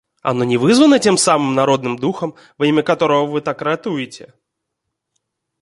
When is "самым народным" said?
1.15-1.95